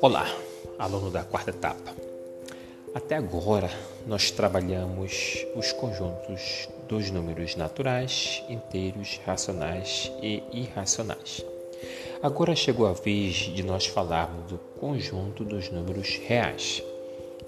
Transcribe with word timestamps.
Olá, 0.00 0.26
aluno 0.78 1.10
da 1.10 1.24
quarta 1.24 1.50
etapa. 1.50 1.92
Até 2.94 3.16
agora 3.16 3.68
nós 4.06 4.30
trabalhamos 4.30 5.44
os 5.56 5.72
conjuntos 5.72 6.68
dos 6.88 7.10
números 7.10 7.56
naturais, 7.56 8.44
inteiros, 8.48 9.20
racionais 9.26 10.12
e 10.22 10.42
irracionais. 10.52 11.44
Agora 12.22 12.54
chegou 12.54 12.86
a 12.86 12.92
vez 12.92 13.34
de 13.34 13.64
nós 13.64 13.86
falarmos 13.86 14.52
do 14.52 14.58
conjunto 14.78 15.44
dos 15.44 15.68
números 15.70 16.16
reais. 16.18 16.80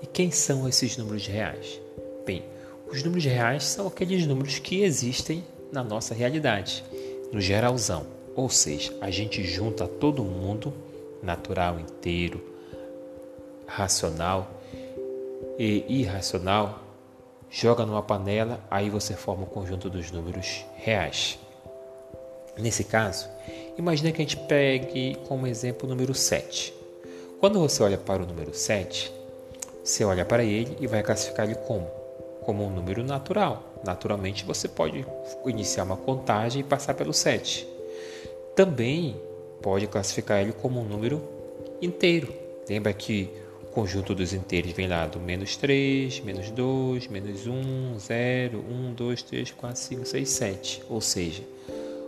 E 0.03 0.07
quem 0.07 0.33
são 0.33 0.69
esses 0.69 0.97
números 0.97 1.27
reais? 1.27 1.81
Bem, 2.27 2.43
os 2.91 3.03
números 3.05 3.25
reais 3.25 3.65
são 3.65 3.87
aqueles 3.87 4.27
números 4.27 4.59
que 4.59 4.83
existem 4.83 5.45
na 5.73 5.83
nossa 5.83 6.15
realidade, 6.15 6.85
no 7.37 7.43
geralzão, 7.43 8.07
ou 8.35 8.49
seja, 8.49 8.97
a 8.99 9.11
gente 9.11 9.45
junta 9.45 9.87
todo 9.87 10.25
mundo 10.25 10.73
natural 11.23 11.79
inteiro, 11.79 12.43
racional 13.67 14.51
e 15.59 15.85
irracional, 15.87 16.81
joga 17.51 17.85
numa 17.85 18.03
panela, 18.03 18.59
aí 18.71 18.89
você 18.89 19.13
forma 19.13 19.43
o 19.43 19.47
conjunto 19.47 19.91
dos 19.91 20.11
números 20.11 20.65
reais. 20.77 21.39
Nesse 22.57 22.85
caso, 22.85 23.29
imagine 23.77 24.13
que 24.13 24.23
a 24.23 24.25
gente 24.25 24.39
pegue 24.39 25.19
como 25.29 25.47
exemplo 25.47 25.87
o 25.87 25.91
número 25.91 26.15
7. 26.15 26.73
Quando 27.39 27.61
você 27.61 27.83
olha 27.83 27.99
para 27.99 28.23
o 28.23 28.27
número 28.27 28.55
7, 28.55 29.13
você 29.85 30.07
olha 30.07 30.25
para 30.25 30.43
ele 30.43 30.75
e 30.81 30.87
vai 30.87 31.03
classificar 31.03 31.45
ele 31.45 31.57
como? 31.67 31.96
Como 32.47 32.65
um 32.65 32.71
número 32.71 33.03
natural. 33.03 33.75
Naturalmente, 33.85 34.45
você 34.45 34.69
pode 34.69 35.05
iniciar 35.45 35.83
uma 35.83 35.97
contagem 35.97 36.61
e 36.61 36.65
passar 36.65 36.95
pelo 36.95 37.13
7. 37.13 37.67
Também 38.55 39.21
pode 39.61 39.89
classificar 39.89 40.41
ele 40.41 40.53
como 40.53 40.81
um 40.81 40.85
número 40.85 41.23
inteiro. 41.83 42.33
Lembra 42.69 42.93
que 42.93 43.29
o 43.65 43.67
conjunto 43.67 44.15
dos 44.15 44.33
inteiros 44.33 44.71
vem 44.71 44.87
lá 44.87 45.07
do 45.07 45.19
menos 45.19 45.57
3, 45.57 46.21
menos 46.21 46.51
2, 46.51 47.09
menos 47.09 47.49
1, 47.49 47.99
0, 47.99 48.65
1, 48.71 48.95
2, 48.95 49.23
3, 49.25 49.51
4, 49.51 49.77
5, 49.77 50.07
6, 50.07 50.29
7. 50.29 50.83
Ou 50.89 51.01
seja, 51.01 51.43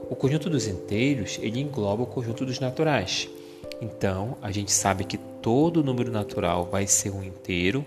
o 0.09 0.15
conjunto 0.15 0.49
dos 0.49 0.69
inteiros 0.69 1.39
ele 1.43 1.61
engloba 1.61 2.05
o 2.05 2.07
conjunto 2.07 2.47
dos 2.47 2.61
naturais. 2.61 3.29
Então, 3.81 4.39
a 4.41 4.51
gente 4.53 4.73
sabe 4.73 5.05
que 5.05 5.19
todo 5.43 5.83
número 5.83 6.11
natural 6.11 6.65
vai 6.65 6.87
ser 6.87 7.11
um 7.11 7.23
inteiro, 7.23 7.85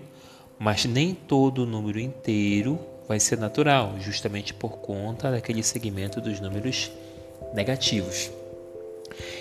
mas 0.62 0.84
nem 0.84 1.12
todo 1.12 1.66
número 1.66 1.98
inteiro 1.98 2.78
vai 3.08 3.18
ser 3.18 3.36
natural, 3.36 3.96
justamente 3.98 4.54
por 4.54 4.78
conta 4.78 5.28
daquele 5.28 5.60
segmento 5.60 6.20
dos 6.20 6.38
números 6.38 6.88
negativos. 7.52 8.30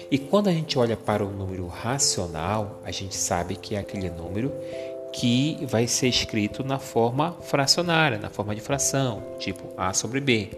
E 0.09 0.17
quando 0.17 0.47
a 0.47 0.51
gente 0.51 0.79
olha 0.79 0.97
para 0.97 1.23
o 1.23 1.29
número 1.29 1.67
racional, 1.67 2.81
a 2.83 2.89
gente 2.89 3.15
sabe 3.15 3.55
que 3.55 3.75
é 3.75 3.77
aquele 3.77 4.09
número 4.09 4.51
que 5.13 5.63
vai 5.69 5.85
ser 5.85 6.07
escrito 6.07 6.63
na 6.63 6.79
forma 6.79 7.33
fracionária, 7.41 8.17
na 8.17 8.31
forma 8.31 8.55
de 8.55 8.61
fração, 8.61 9.21
tipo 9.37 9.71
A 9.77 9.93
sobre 9.93 10.19
B. 10.19 10.49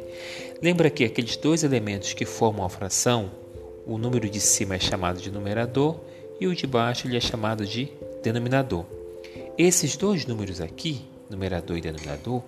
Lembra 0.62 0.90
que 0.90 1.04
aqueles 1.04 1.36
dois 1.36 1.66
elementos 1.66 2.14
que 2.14 2.24
formam 2.24 2.66
a 2.66 2.70
fração, 2.70 3.30
o 3.86 3.98
número 3.98 4.30
de 4.30 4.40
cima 4.40 4.76
é 4.76 4.80
chamado 4.80 5.20
de 5.20 5.30
numerador 5.30 6.00
e 6.40 6.48
o 6.48 6.56
de 6.56 6.66
baixo 6.66 7.06
ele 7.06 7.18
é 7.18 7.22
chamado 7.22 7.66
de 7.66 7.92
denominador. 8.24 8.86
Esses 9.58 9.96
dois 9.96 10.26
números 10.26 10.60
aqui, 10.60 11.06
numerador 11.30 11.78
e 11.78 11.82
denominador, 11.82 12.42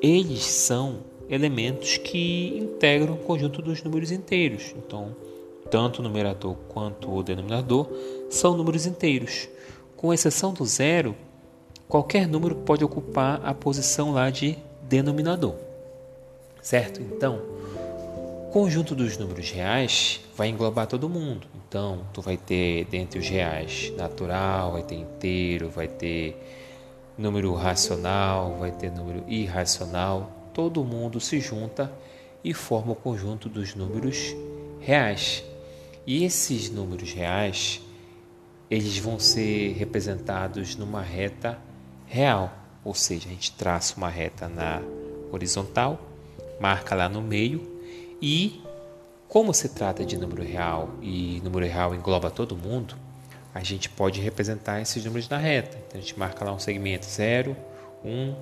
eles 0.00 0.44
são 0.44 0.98
elementos 1.28 1.96
que 1.98 2.58
integram 2.58 3.14
o 3.14 3.18
conjunto 3.18 3.62
dos 3.62 3.82
números 3.82 4.10
inteiros. 4.10 4.74
Então, 4.76 5.14
tanto 5.70 6.00
o 6.00 6.02
numerador 6.02 6.56
quanto 6.68 7.10
o 7.10 7.22
denominador 7.22 7.88
são 8.28 8.56
números 8.56 8.86
inteiros. 8.86 9.48
Com 9.96 10.12
exceção 10.12 10.52
do 10.52 10.66
zero, 10.66 11.14
qualquer 11.88 12.26
número 12.26 12.56
pode 12.56 12.84
ocupar 12.84 13.40
a 13.44 13.54
posição 13.54 14.12
lá 14.12 14.28
de 14.28 14.58
denominador. 14.82 15.54
Certo? 16.60 17.00
Então, 17.00 17.40
conjunto 18.52 18.94
dos 18.94 19.16
números 19.16 19.50
reais 19.50 20.20
vai 20.36 20.48
englobar 20.48 20.86
todo 20.86 21.08
mundo. 21.08 21.46
Então, 21.66 22.04
tu 22.12 22.20
vai 22.20 22.36
ter 22.36 22.84
dentre 22.84 23.18
os 23.18 23.26
reais 23.26 23.90
natural, 23.96 24.72
vai 24.72 24.82
ter 24.82 24.96
inteiro, 24.96 25.70
vai 25.70 25.88
ter 25.88 26.36
número 27.16 27.54
racional, 27.54 28.58
vai 28.58 28.70
ter 28.70 28.90
número 28.90 29.24
irracional. 29.26 30.50
Todo 30.52 30.84
mundo 30.84 31.18
se 31.18 31.40
junta 31.40 31.90
e 32.44 32.52
forma 32.52 32.92
o 32.92 32.94
conjunto 32.94 33.48
dos 33.48 33.74
números 33.74 34.36
reais. 34.80 35.42
E 36.06 36.22
esses 36.22 36.68
números 36.70 37.10
reais, 37.10 37.80
eles 38.70 38.98
vão 38.98 39.18
ser 39.18 39.72
representados 39.78 40.76
numa 40.76 41.00
reta 41.00 41.58
real, 42.06 42.52
ou 42.84 42.94
seja, 42.94 43.28
a 43.28 43.32
gente 43.32 43.52
traça 43.52 43.96
uma 43.96 44.10
reta 44.10 44.46
na 44.46 44.82
horizontal, 45.32 45.98
marca 46.60 46.94
lá 46.94 47.08
no 47.08 47.22
meio 47.22 47.71
e 48.22 48.62
como 49.28 49.52
se 49.52 49.70
trata 49.70 50.04
de 50.04 50.16
número 50.16 50.42
real 50.44 50.90
e 51.02 51.40
número 51.42 51.66
real 51.66 51.94
engloba 51.94 52.30
todo 52.30 52.56
mundo, 52.56 52.94
a 53.54 53.62
gente 53.62 53.88
pode 53.88 54.20
representar 54.20 54.80
esses 54.80 55.04
números 55.04 55.28
na 55.28 55.38
reta. 55.38 55.76
Então 55.86 55.98
a 55.98 56.02
gente 56.02 56.18
marca 56.18 56.44
lá 56.44 56.52
um 56.52 56.58
segmento 56.58 57.06
0, 57.06 57.56
1 58.04 58.34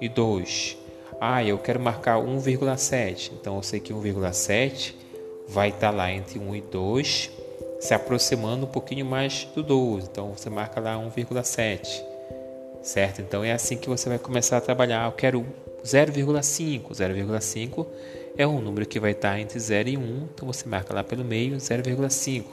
e 0.00 0.08
2. 0.08 0.76
Ah, 1.20 1.44
eu 1.44 1.58
quero 1.58 1.78
marcar 1.78 2.18
1,7. 2.18 3.32
Então 3.32 3.56
eu 3.56 3.62
sei 3.62 3.78
que 3.78 3.92
1,7 3.92 4.94
vai 5.48 5.68
estar 5.68 5.90
lá 5.90 6.10
entre 6.10 6.38
1 6.38 6.56
e 6.56 6.60
2, 6.62 7.30
se 7.80 7.94
aproximando 7.94 8.66
um 8.66 8.68
pouquinho 8.68 9.06
mais 9.06 9.46
do 9.54 9.62
12. 9.62 10.08
Então 10.10 10.32
você 10.36 10.50
marca 10.50 10.80
lá 10.80 10.96
1,7. 10.96 12.02
Certo? 12.82 13.20
Então 13.20 13.44
é 13.44 13.52
assim 13.52 13.76
que 13.76 13.88
você 13.88 14.08
vai 14.08 14.18
começar 14.18 14.56
a 14.56 14.60
trabalhar. 14.60 15.06
Eu 15.06 15.12
quero 15.12 15.46
0,5. 15.86 16.90
0,5 16.90 17.86
é 18.36 18.46
um 18.46 18.60
número 18.60 18.86
que 18.86 18.98
vai 18.98 19.12
estar 19.12 19.38
entre 19.38 19.58
0 19.58 19.88
e 19.88 19.96
1. 19.96 20.28
Então 20.34 20.46
você 20.46 20.68
marca 20.68 20.92
lá 20.92 21.04
pelo 21.04 21.24
meio 21.24 21.56
0,5. 21.56 22.44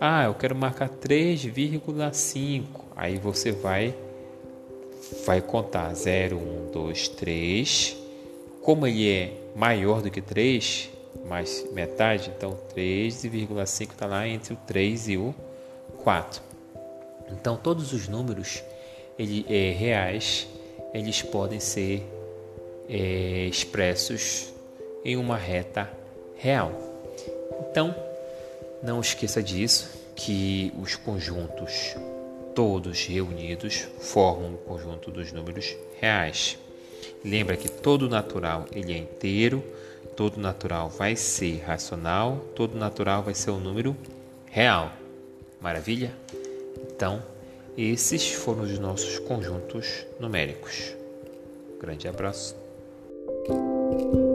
Ah, 0.00 0.24
eu 0.24 0.34
quero 0.34 0.54
marcar 0.54 0.88
3,5. 0.88 2.64
Aí 2.96 3.18
você 3.18 3.50
vai 3.52 3.94
vai 5.26 5.40
contar 5.40 5.92
0, 5.92 6.36
1, 6.38 6.70
2, 6.72 7.08
3. 7.08 7.96
Como 8.62 8.86
ele 8.86 9.10
é 9.10 9.32
maior 9.54 10.00
do 10.00 10.10
que 10.10 10.22
3, 10.22 10.90
mais 11.26 11.66
metade, 11.72 12.32
então 12.34 12.58
3,5 12.74 13.92
está 13.92 14.06
lá 14.06 14.26
entre 14.26 14.54
o 14.54 14.56
3 14.56 15.08
e 15.08 15.16
o 15.16 15.34
4. 16.02 16.42
Então 17.30 17.56
todos 17.56 17.92
os 17.92 18.08
números 18.08 18.62
ele, 19.18 19.44
é, 19.48 19.70
reais 19.72 20.48
eles 20.92 21.22
podem 21.22 21.60
ser 21.60 22.06
é, 22.88 23.46
expressos 23.46 24.52
em 25.04 25.16
uma 25.16 25.36
reta 25.36 25.90
real. 26.36 26.72
Então 27.70 27.94
não 28.82 29.00
esqueça 29.00 29.42
disso 29.42 29.90
que 30.14 30.72
os 30.80 30.94
conjuntos 30.94 31.96
todos 32.54 33.06
reunidos 33.06 33.88
formam 33.98 34.54
o 34.54 34.58
conjunto 34.58 35.10
dos 35.10 35.32
números 35.32 35.76
reais. 36.00 36.56
Lembra 37.24 37.56
que 37.56 37.68
todo 37.68 38.08
natural 38.08 38.66
ele 38.72 38.92
é 38.92 38.98
inteiro, 38.98 39.62
todo 40.16 40.38
natural 40.38 40.88
vai 40.88 41.16
ser 41.16 41.62
racional, 41.62 42.38
todo 42.54 42.78
natural 42.78 43.22
vai 43.22 43.34
ser 43.34 43.50
um 43.50 43.60
número 43.60 43.96
real. 44.50 44.92
Maravilha? 45.60 46.12
Então, 46.94 47.22
esses 47.76 48.30
foram 48.32 48.62
os 48.62 48.78
nossos 48.78 49.18
conjuntos 49.18 50.06
numéricos. 50.20 50.94
Grande 51.80 52.06
abraço. 52.06 52.63
Música 53.46 54.33